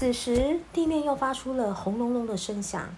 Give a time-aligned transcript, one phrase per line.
[0.00, 2.88] 此时，地面又发出了轰隆隆的声响，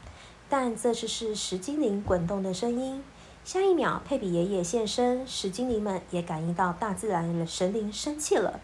[0.48, 3.02] 但这次是石精灵滚动的声音。
[3.44, 8.60] 下一秒，佩比爷爷现身，石精灵们也感应到大自然的神灵生气了。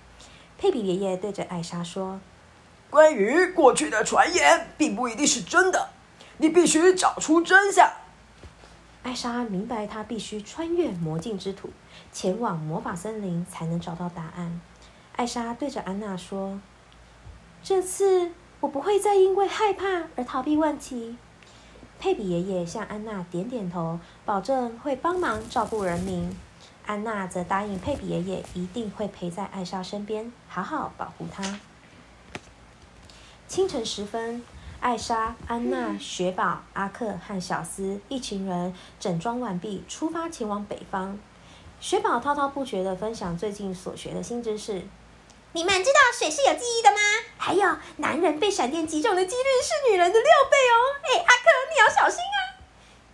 [0.57, 2.21] 佩比爷爷对着艾莎说
[2.91, 5.89] ：“关于过去的传言，并不一定是真的，
[6.37, 7.91] 你必须找出真相。”
[9.03, 11.71] 艾莎明白，她必须穿越魔镜之土，
[12.13, 14.61] 前往魔法森林，才能找到答案。
[15.17, 16.61] 艾莎对着安娜说
[17.63, 21.17] ：“这次我不会再因为害怕而逃避问题。”
[22.01, 26.35] 佩比爷爷向安娜点点头，保证会帮忙照顾人民。
[26.87, 31.59] 安娜则答应佩比爷爷一定会陪在艾莎身边，好好保护她。
[33.49, 34.43] 清晨时分，
[34.81, 41.19] 艾莎、安娜、雪宝、阿克和小斯一群人整装完毕，出发前往北方。
[41.81, 44.83] 雪宝滔滔不绝地分享最近所学的新知识。
[45.53, 46.99] 你们知道水是有记忆的吗？
[47.39, 50.77] 还有，男人被闪电击中的几率是女人的六倍哦！
[51.03, 52.61] 哎，阿克，你要小心啊！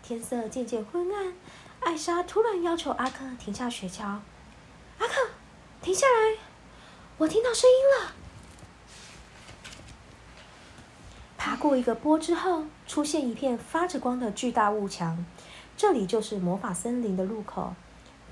[0.03, 1.33] 天色渐渐昏暗，
[1.81, 4.03] 艾莎突然要求阿克停下雪橇。
[4.99, 5.31] 阿克，
[5.81, 6.39] 停下来！
[7.19, 8.13] 我听到声音了。
[11.39, 15.25] 爬过一个坡之后，出现一片发着光的巨大雾墙，
[15.77, 17.75] 这里就是魔法森林的入口。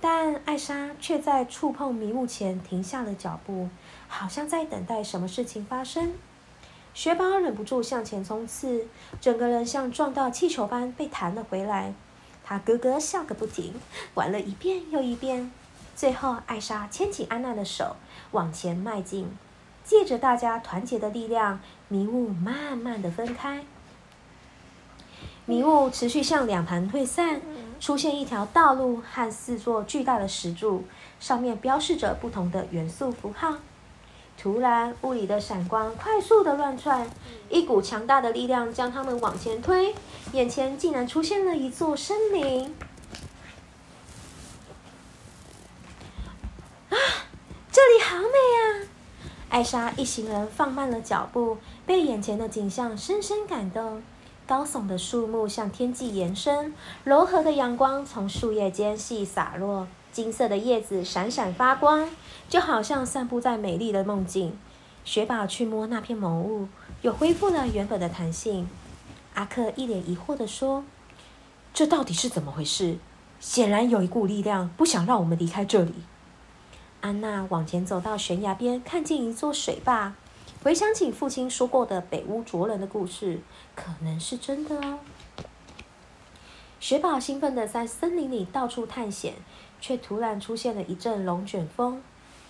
[0.00, 3.69] 但艾莎却在触碰迷雾前停下了脚步，
[4.12, 6.12] 好像在等待什么事情发生。
[6.92, 8.86] 雪宝忍不住向前冲刺，
[9.20, 11.94] 整个人像撞到气球般被弹了回来。
[12.44, 13.74] 他咯咯笑个不停，
[14.14, 15.50] 玩了一遍又一遍。
[15.96, 17.96] 最后，艾莎牵起安娜的手
[18.32, 19.30] 往前迈进，
[19.84, 23.64] 借着大家团结的力量，迷雾慢慢的分开。
[25.47, 27.41] 迷雾持续向两旁退散。
[27.80, 30.84] 出现一条道路和四座巨大的石柱，
[31.19, 33.56] 上面标示着不同的元素符号。
[34.42, 37.08] 突然，雾里的闪光快速的乱窜，
[37.48, 39.94] 一股强大的力量将他们往前推，
[40.32, 42.74] 眼前竟然出现了一座森林。
[46.91, 46.98] 啊，
[47.70, 48.91] 这里好美啊！
[49.48, 54.02] 艾莎一行人放慢了脚步，被眼前的景象深深感动。
[54.44, 62.09] 高耸的树木向天际延伸，柔和的阳光从树叶间细洒落，金色的叶子闪闪发光，
[62.49, 64.59] 就好像散布在美丽的梦境。
[65.05, 66.69] 雪宝去摸那片浓雾，
[67.00, 68.69] 又恢复了原本的弹性。
[69.34, 70.84] 阿克一脸疑惑地说
[71.73, 72.99] ：“这到底是怎么回事？
[73.41, 75.95] 显然有一股力量不想让我们离开这里。”
[77.00, 80.15] 安娜往前走到悬崖边，看见一座水坝。
[80.62, 83.41] 回想起父亲说过的北屋卓人的故事，
[83.75, 85.00] 可能是真的哦。
[86.79, 89.34] 雪宝兴奋地在森林里到处探险，
[89.82, 92.00] 却突然出现了一阵龙卷风，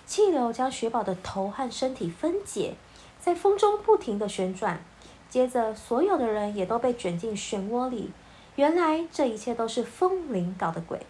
[0.06, 2.74] 气流将雪宝的头和身体分解，
[3.18, 4.84] 在风中不停地旋转。
[5.30, 8.10] 接着，所有的人也都被卷进漩涡里。
[8.56, 11.00] 原来这一切都是风铃搞的鬼。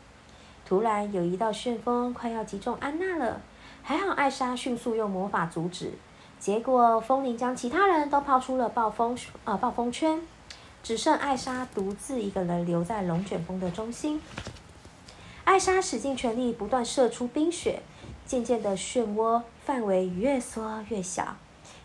[0.65, 3.41] 突然，有一道旋风快要击中安娜了，
[3.83, 5.91] 还好艾莎迅速用魔法阻止。
[6.39, 10.23] 结果，风铃将其他人都抛出了暴风呃暴风圈，
[10.85, 14.23] 只剩艾莎独自一个人留在龙卷风的中心。
[15.45, 17.83] 艾莎使尽全力，不断射出冰雪，
[18.25, 21.37] 渐渐的漩涡范围越缩越小。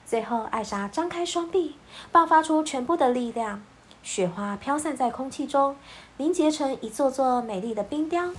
[0.06, 1.76] 最后，艾莎张开双臂，
[2.12, 3.62] 爆发出全部的力量，
[4.04, 5.76] 雪花飘散在空气中，
[6.18, 8.32] 凝结成一座座美丽的冰雕。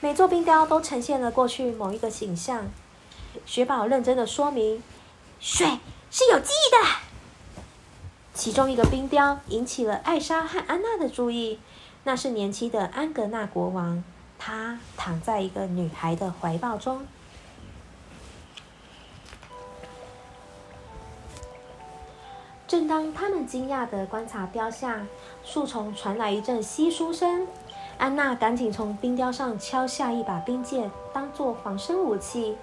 [0.00, 2.68] 每座冰雕都呈现了过去某一个景象。
[3.44, 4.82] 雪宝认真的说明。
[5.40, 5.66] 水
[6.10, 7.62] 是有记忆的。
[8.32, 11.58] 其中一个冰雕引起了艾莎和安娜的注意，
[12.04, 14.02] 那是年轻的安格纳国王，
[14.42, 17.06] 他躺在一个女孩的怀抱中。
[22.66, 25.06] 正当他们惊讶的观察雕像，
[25.44, 27.46] 树丛传来一阵稀疏声。
[27.98, 32.56] 安娜赶紧从冰雕上敲下一把冰剑，当做防身武器。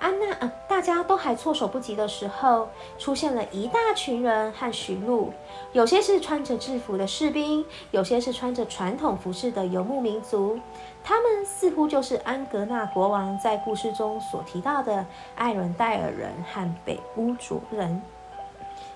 [0.00, 5.30] 安娜，呃，大家都还措手不及的时候，出现了一大群人和驯鹿，
[5.72, 10.58] 有些是穿着制服的士兵，有些是穿着传统服饰的游牧民族，
[11.04, 15.04] 他们似乎就是安格纳国王在故事中所提到的
[15.36, 18.00] 艾伦戴尔人和北乌卓人。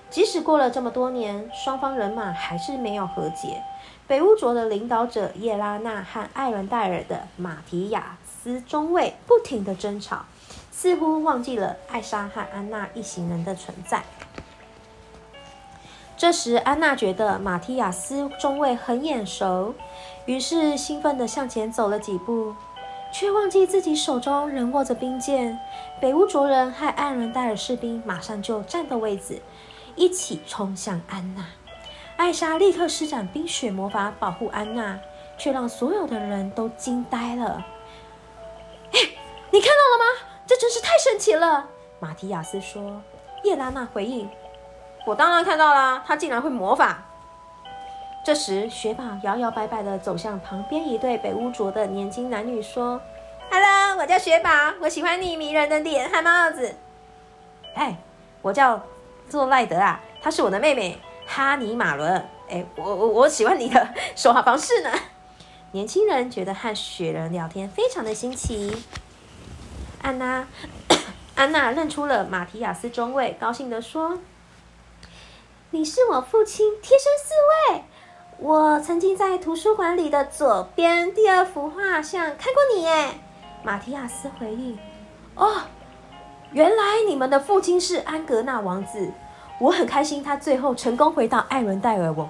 [0.09, 3.61] 即使过了这么多年，双方人马还是没有和解。
[4.07, 10.25] 北乌卓的领导者叶拉娜和艾伦戴尔的马提亚斯中尉不停的争吵。
[10.75, 14.03] 似乎忘记了艾莎和安娜一行人的存在。
[16.17, 19.73] 这时，安娜觉得马提亚斯中尉很眼熟，
[20.25, 22.53] 于是兴奋地向前走了几步，
[23.13, 25.57] 却忘记自己手中仍握着冰剑。
[26.01, 29.41] 北乌卓人和艾伦戴尔士兵马上就站到位子，
[29.95, 31.45] 一起冲向安娜。
[32.17, 34.99] 艾莎立刻施展冰雪魔法保护安娜，
[35.37, 37.65] 却让所有的人都惊呆了。
[39.51, 40.24] 你看到了吗？
[40.47, 41.67] 这真是太神奇了！
[41.99, 43.01] 马提亚斯说。
[43.43, 44.27] 叶拉娜回应
[45.05, 47.05] ：“我当然看到啦，他竟然会魔法。”
[48.25, 52.99] 这时，雪宝摇摇摆摆地走向旁边一对北乌卓的年轻男女，说
[53.51, 54.49] ：“Hello，我叫雪宝，
[54.81, 56.73] 我喜欢你迷人的脸和帽子。
[57.75, 57.95] ”“哎，
[58.41, 58.81] 我叫
[59.29, 62.27] 做赖德啊，她是我的妹妹哈尼马伦。
[62.49, 64.89] 哎，我我我喜欢你的说话方式呢。
[65.73, 68.75] ”年轻人觉得和雪人聊天非常的新奇。
[70.05, 70.45] 安娜，
[71.33, 74.19] 安娜认出了马提亚斯中尉，高兴地说
[75.71, 77.83] ：“你是我父亲贴身侍卫。”
[78.37, 83.15] 我曾经在图书馆里的左边第二幅画像看过你耶，
[83.63, 84.77] 马提亚斯回应。
[85.33, 85.61] 哦，
[86.51, 89.11] 原来你们的父亲是安格纳王子，
[89.59, 92.13] 我很开心他最后成功回到艾伦戴尔。
[92.13, 92.29] 我，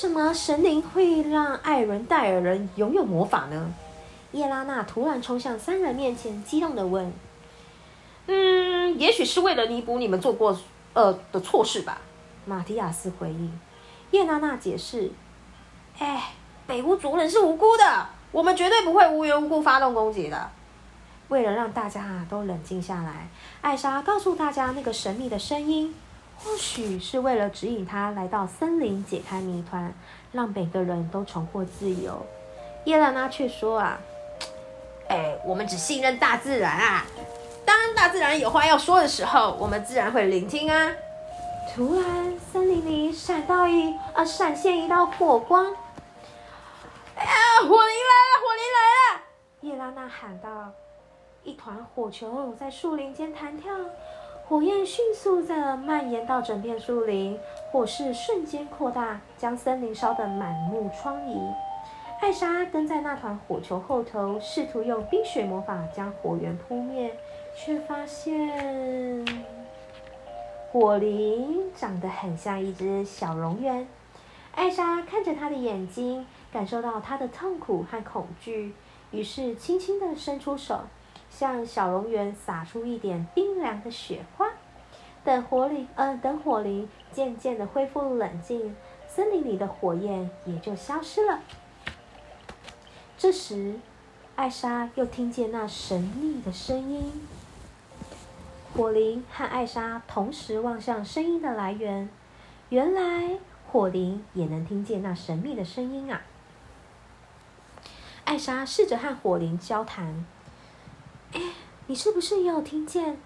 [0.00, 3.72] 什么神灵会让艾伦戴尔人拥有魔法呢？
[4.32, 7.12] 叶拉娜突然冲向三人面前，激动的问
[8.26, 10.58] ：“嗯，也许是为了弥补你们做过。”
[10.94, 11.98] 呃的错事吧，
[12.44, 13.60] 马提亚斯回应。
[14.12, 15.10] 叶娜娜解释
[15.98, 16.32] ：“哎，
[16.68, 20.50] 北屋族人是无辜的，我们绝对不会无缘无故发动攻击的。”
[21.28, 23.28] 为了让大家啊都冷静下来，
[23.60, 25.94] 艾莎告诉大家那个神秘的声音，
[26.44, 29.92] 或许是为了指引他来到森林解开谜团，
[30.30, 32.24] 让每个人都重获自由。
[32.84, 33.98] 叶娜娜却说：“啊，
[35.08, 37.06] 哎，我们只信任大自然啊。”
[37.64, 40.92] 当大自然有话要说的时候，我们自然会聆听啊！
[41.74, 45.64] 突然，森林里闪到一啊，闪现一道火光。
[47.16, 48.34] 哎呀，火灵来了！
[48.42, 49.22] 火灵来了！
[49.62, 50.70] 叶拉娜喊道。
[51.42, 53.72] 一团火球在树林间弹跳，
[54.48, 57.38] 火焰迅速的蔓延到整片树林，
[57.70, 61.54] 火势瞬间扩大，将森林烧得满目疮痍。
[62.20, 67.14] 艾莎跟在那团火球后头，试图用冰雪魔法将火源扑灭。
[67.56, 69.24] 却发现
[70.72, 73.86] 火灵长得很像一只小蝾螈。
[74.56, 78.74] 艾莎看着他的眼睛，感受到他的痛苦和恐惧，
[79.12, 80.80] 于是轻轻地伸出手，
[81.36, 84.46] 向小蝾螈撒出一点冰凉的雪花。
[85.24, 88.76] 等火灵，呃，等火灵渐渐的恢复冷静，
[89.08, 91.40] 森林里的火焰也就消失了。
[93.16, 93.80] 这时，
[94.36, 97.10] 艾莎又听见那神秘的声音。
[98.76, 102.08] 火灵和艾莎同时望向声音的来源，
[102.68, 103.38] 原来
[103.70, 106.20] 火灵也能听见那神秘的声音啊！
[108.24, 110.26] 艾莎试着和火灵交谈
[111.34, 111.40] ：“哎，
[111.88, 113.18] 你是不是也有听见？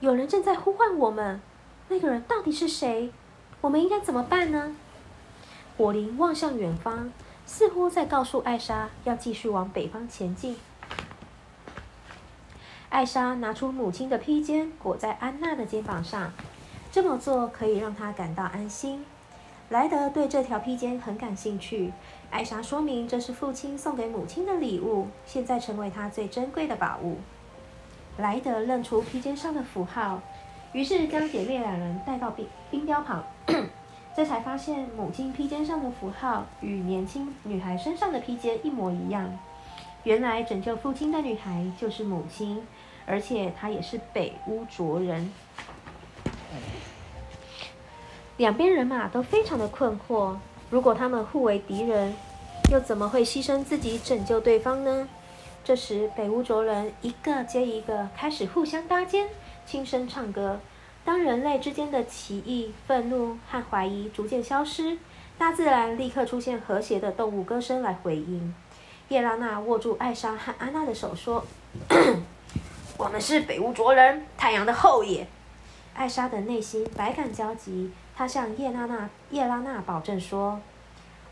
[0.00, 1.40] 有人正在呼唤我们？
[1.88, 3.12] 那个人到底是谁？
[3.60, 4.74] 我们应该怎么办呢？”
[5.76, 7.12] 火灵望向远方，
[7.46, 10.56] 似乎在告诉艾莎要继续往北方前进。
[12.88, 16.32] 艾莎拿出母亲的披肩，裹在安娜的肩膀上。
[16.90, 19.04] 这么做可以让她感到安心。
[19.68, 21.92] 莱德对这条披肩很感兴趣。
[22.30, 27.18] 艾莎说明这是父亲送给母亲的礼物，现在成为他最珍贵的宝物。
[28.20, 30.20] 莱德认出披肩上的符号，
[30.72, 33.24] 于是将姐妹两人带到冰冰雕旁。
[34.16, 39.30] 这才发现母亲披肩上的符号与年轻女孩身上的披肩一模一样。
[40.04, 42.62] 原来拯救父亲的女孩就是母亲。
[43.06, 45.32] 而且她也是北乌卓人，
[48.36, 50.36] 两边人马都非常的困惑。
[50.68, 52.14] 如果他们互为敌人，
[52.70, 55.08] 又怎么会牺牲自己拯救对方呢？
[55.62, 59.28] 这时，北乌卓人一个接一个开始互相搭肩，
[59.66, 60.58] 轻声唱歌。
[61.04, 64.98] 当人类之间的歧义、愤怒和怀疑逐渐消失，
[65.38, 68.54] 大自然立刻出现和谐的动物歌声来回应。
[69.08, 71.44] 叶拉娜握住艾莎和安娜的手说。
[72.98, 75.24] 我们是北乌卓人，太阳的后裔。
[75.94, 80.60] 艾莎的内心百感交集，她向叶拉娜、叶拉娜保证说：“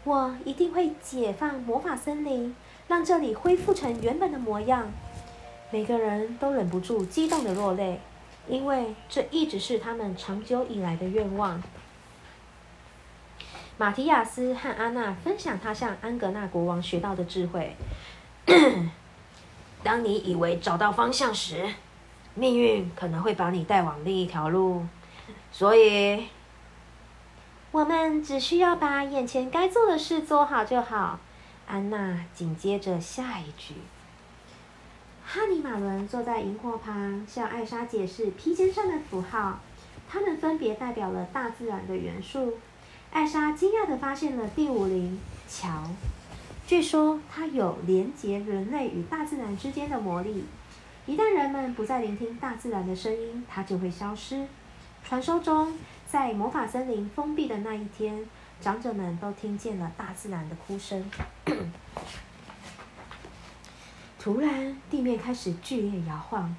[0.05, 2.55] 我一定会解放魔法森林，
[2.89, 4.91] 让这里恢复成原本的模样。”
[5.71, 8.01] 每个人都忍不住激动的落泪，
[8.49, 11.63] 因为这一直是他们长久以来的愿望。
[13.77, 17.77] 马提亚斯和安娜分享他向安格纳国王学到的智慧。
[19.85, 21.69] 当你以为找到方向时，
[22.35, 24.87] 命运可能会把你带往另一条路。
[25.53, 26.29] 所以，
[27.71, 31.21] 我们只需要把眼前该做的事做好就好。
[31.69, 33.75] 安娜紧接着下一句
[35.23, 39.61] ：“哈尼马伦坐在萤火旁，向艾莎解释披肩上的符号，
[40.09, 42.55] 它们分别代表了大自然的元素。
[43.13, 45.85] 艾莎惊讶地发现了第五灵桥，
[46.67, 50.47] 据说它有连接人类与大自然之间的魔力。
[51.05, 54.47] 一旦人们不再聆听大自然的声音，它就会消失。
[55.05, 58.27] 传说中，在魔法森林封闭的那一天，
[58.61, 61.11] 长者们都听见了大自然的哭声。
[64.19, 66.55] 突然，地面开始剧烈摇晃，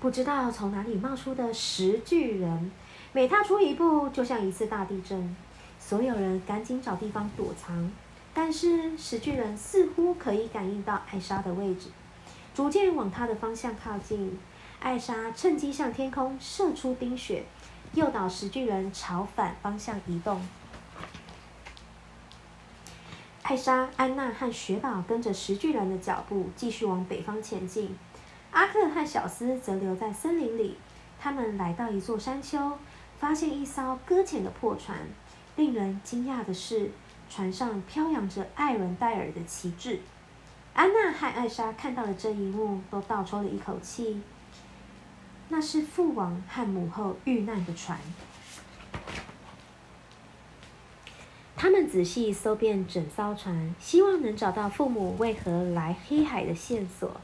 [0.00, 2.70] 不知道从哪里冒出的石巨人，
[3.12, 5.36] 每踏出一步就像一次大地震。
[5.80, 7.90] 所有人赶紧找地方躲藏，
[8.32, 11.88] 但是石巨人似乎可以感应到艾莎的位置，
[12.54, 14.38] 逐渐往他的方向靠近。
[14.78, 17.44] 艾莎趁机向天空射出冰雪，
[17.94, 20.40] 诱导石巨人朝反方向移动。
[23.52, 27.94] 艾莎、安娜和雪宝跟着石巨人的脚步，继续往北方前进。
[28.50, 30.78] 阿克和小斯则留在森林里。
[31.20, 32.78] 他们来到一座山丘，
[33.18, 34.96] 发现一艘搁浅的破船。
[35.56, 36.90] 令人惊讶的是，
[37.28, 40.00] 船上飘扬着艾伦戴尔的旗帜。
[40.72, 44.22] 安娜和艾莎看到了这一幕，都倒抽了一口气。
[45.50, 47.98] 那是父王和母后遇难的船。
[51.62, 57.20] 他们仔细搜遍整艘船，希望能找到父母为何来黑海的线索。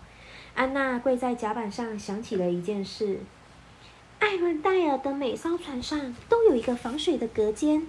[0.54, 3.18] 安娜跪在甲板上，想起了一件事：
[4.20, 7.84] 艾伦戴尔的每艘船上都有一个防水的隔间。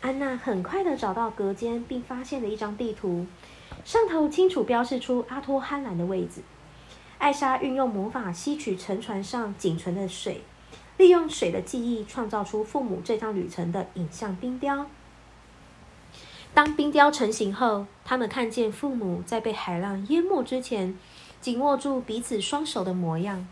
[0.00, 3.24] 安娜很快的找到隔间，并发现了一张地图，
[3.84, 6.42] 上头清楚标示出阿托憨兰的位置。
[7.18, 10.40] 艾莎运用魔法吸取沉船上仅存的水，
[10.96, 14.90] 利用水的记忆创造出父母这趟旅程的影像冰雕。
[16.54, 20.96] 当冰雕成型后，他们看见父母在被海浪淹没之前，
[21.40, 23.46] 紧握住彼此双手的模样。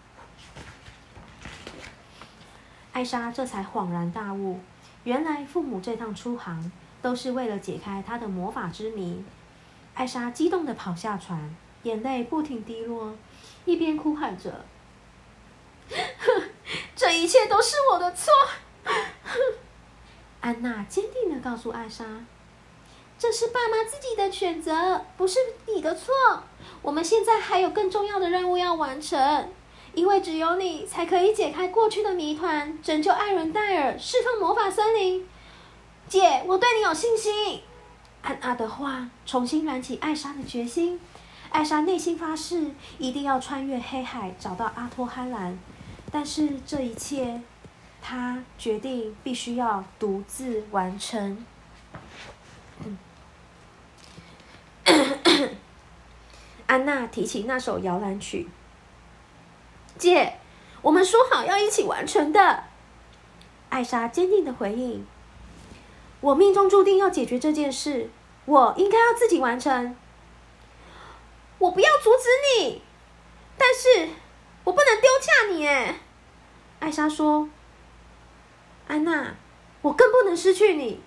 [2.92, 4.60] 艾莎这才恍然大悟，
[5.02, 6.70] 原来父母这趟出航
[7.02, 9.24] 都是为了解开他的魔法之谜。
[9.94, 13.16] 艾莎激动地跑下船，眼泪不停滴落，
[13.64, 14.64] 一边哭喊着
[16.94, 18.32] ：“这一切都是我的错！”
[20.40, 22.04] 安娜坚定地告诉艾莎。
[23.22, 25.38] 这是爸妈自己的选择，不是
[25.72, 26.12] 你的错。
[26.82, 29.48] 我们现在还有更重要的任务要完成，
[29.94, 35.24] 因为只有你才可以解开过去的谜团，拯救艾伦戴尔，释放魔法森林。
[36.08, 37.62] 姐，我对你有信心。
[38.22, 40.98] 安娜的话重新燃起艾莎的决心。
[41.50, 45.56] 艾莎内心发誓，一定要穿越黑海，找到阿托哈兰。
[46.10, 47.40] 但是这一切，
[48.00, 51.46] 她决定必须要独自完成。
[56.66, 58.48] 安娜提起那首摇篮曲，
[59.98, 60.38] 姐，
[60.80, 62.64] 我们说好要一起完成的。
[63.68, 65.06] 艾莎坚定的回应
[66.20, 68.10] ：“我命中注定要解决这件事，
[68.44, 69.96] 我应该要自己完成。
[71.58, 72.82] 我不要阻止你，
[73.56, 74.10] 但是
[74.64, 75.96] 我不能丢下你。”哎，
[76.80, 77.48] 艾莎说
[78.88, 79.34] ：“安娜，
[79.82, 81.00] 我更不能失去你。”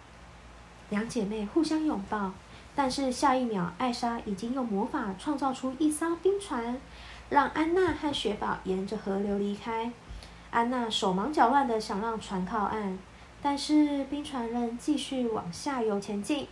[0.89, 2.31] 两姐妹互相拥抱。
[2.75, 6.77] 但是下一秒，艾莎已经用魔法创造出一艘冰船，
[7.29, 9.91] 让安娜和雪宝沿着河流离开。
[10.51, 12.99] 安娜手忙脚乱的想让船靠岸，
[13.41, 16.47] 但是冰船仍继续往下游前进，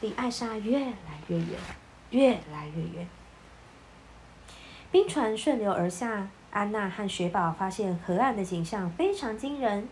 [0.00, 1.46] 离艾莎越来越远，
[2.10, 3.08] 越来越远。
[4.90, 9.88] 冰船顺流而下，安娜和雪宝发现河岸的景象非常惊人，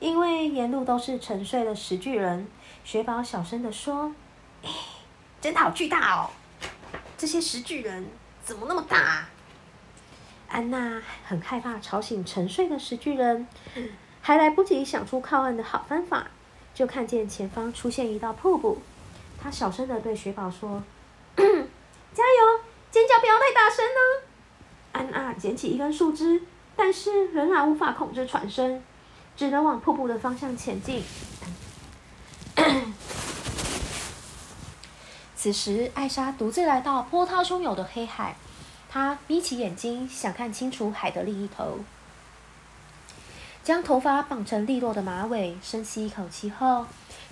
[0.00, 2.46] 因为沿路都是沉睡的石巨人。
[2.84, 4.12] 雪宝小声的说
[5.40, 6.30] ：“真的好巨大哦！
[7.16, 8.06] 这些石巨人
[8.44, 9.26] 怎么那么大？
[10.48, 13.46] 安娜很害怕吵醒沉睡的石巨人，
[14.20, 16.26] 还来不及想出靠岸的好方法，
[16.74, 18.82] 就看见前方出现一道瀑布。
[19.42, 20.82] 她小声的对雪宝说：
[21.36, 24.26] “加油，尖叫不要太大声呢！”
[24.92, 26.42] 安娜捡起一根树枝，
[26.76, 28.82] 但是仍然无法控制喘声，
[29.36, 31.02] 只能往瀑布的方向前进。
[35.42, 38.36] 此时，艾莎独自来到波涛汹涌的黑海。
[38.90, 41.78] 她眯起眼睛，想看清楚海的另一头。
[43.64, 46.84] 将头发绑成利落的马尾，深吸一口气后，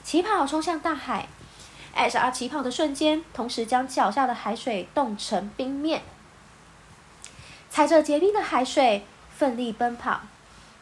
[0.02, 1.28] 起跑冲向大海。
[1.94, 6.00] 艾莎起跑的瞬间，同时将脚下的海水冻成冰面，
[7.68, 9.04] 踩着结冰的海水
[9.36, 10.22] 奋力奔跑。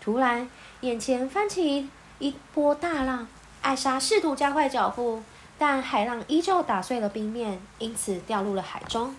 [0.00, 0.48] 突然，
[0.82, 1.88] 眼前翻起
[2.20, 3.26] 一波大浪，
[3.62, 5.24] 艾莎试图加快脚步。
[5.58, 9.14] 但海浪依旧打碎了冰面，因此掉入了海中。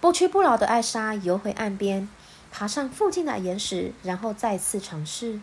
[0.00, 2.08] 不屈不挠的艾莎游回岸边，
[2.52, 5.40] 爬上附近的岩石，然后再次尝试。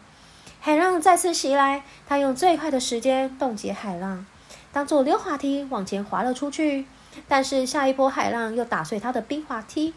[0.62, 4.26] 海浪再次袭来，她用最快的时间冻结海浪，
[4.72, 6.86] 当做溜滑梯往前滑了出去。
[7.28, 9.94] 但是下一波海浪又打碎她的冰滑梯，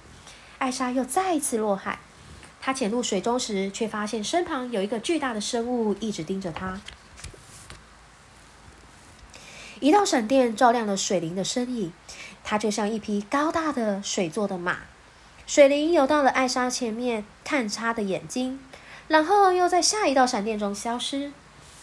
[0.58, 2.00] 艾莎又再次落海。
[2.60, 6.80] 她潜入水中时，却发现身旁有一个巨大的生物一直盯着她。
[9.86, 11.92] 一道闪电照亮了水灵的身影，
[12.42, 14.78] 它就像一匹高大的水做的马。
[15.46, 18.58] 水灵游到了艾莎前面，看她的眼睛，
[19.06, 21.30] 然后又在下一道闪电中消失。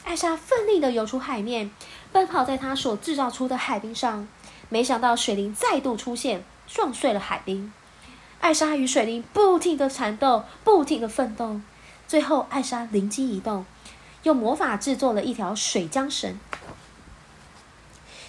[0.03, 1.71] 艾莎奋力地游出海面，
[2.11, 4.27] 奔跑在她所制造出的海冰上。
[4.67, 7.71] 没想到水灵再度出现，撞碎了海冰。
[8.41, 11.61] 艾莎与水灵不停地缠斗，不停地奋斗。
[12.05, 13.65] 最后，艾莎灵机一动，
[14.23, 16.37] 用魔法制作了一条水浆绳。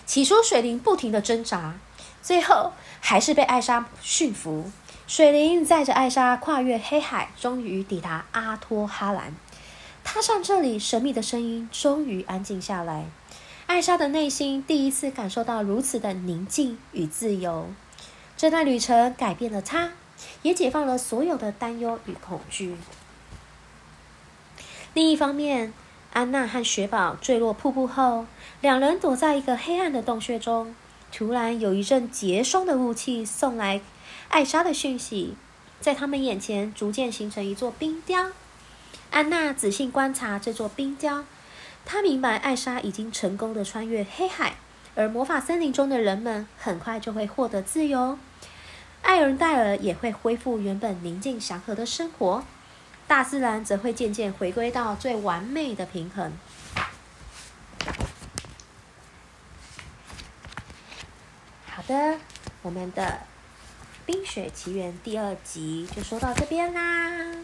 [0.07, 1.75] 起初，水灵不停的挣扎，
[2.23, 4.71] 最后还是被艾莎驯服。
[5.07, 9.35] 水灵载着艾莎跨越黑海，终于抵达阿托哈兰。
[10.03, 13.07] 踏上这里，神秘的声音终于安静下来。
[13.67, 17.69] 艾莎的内心第一次感受到如此的宁静与自由。
[18.37, 19.93] 这段旅程改变了她，
[20.43, 22.77] 也解放了所有的担忧与恐惧。
[24.93, 25.73] 另一方面，
[26.15, 28.27] 安娜和雪宝坠落瀑布后，
[28.61, 30.73] 两人躲在一个黑暗的洞穴中。
[31.11, 33.81] 突然，有一阵结霜的雾气送来
[34.29, 35.35] 艾莎的讯息，
[35.81, 38.29] 在他们眼前逐渐形成一座冰雕。
[39.11, 41.25] 安娜仔细观察这座冰雕，
[41.85, 44.55] 她明白艾莎已经成功的穿越黑海，
[44.95, 48.17] 而魔法森林中的人们很快就会获得自由，
[49.03, 52.45] 艾尔戴尔也会恢复原本宁静祥和的生活。
[53.07, 56.33] 大自然则会渐渐回归到最完美的平衡。
[61.67, 62.19] 好的，
[62.63, 63.03] 我们的
[64.07, 67.35] 《冰雪奇缘》第二集就说到这边啦。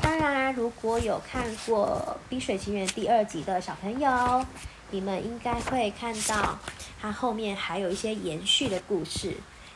[0.00, 4.44] 当然，如果有看过《冰雪奇缘》第二集的小朋友，
[4.90, 6.58] 你们应该会看到
[7.00, 9.34] 它后面还有一些延续的故事。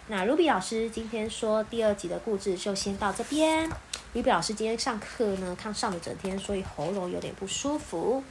[0.09, 3.71] 那 Ruby 老师今天说第二集的故事就先到这边。
[4.13, 8.23] 于比老师今天上课呢，看上了整天，所以喉咙有点不舒服。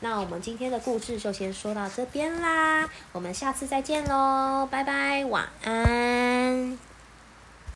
[0.00, 6.89] 那我们今天的故事就先说到这边啦，我们下次再见喽，拜拜，晚安。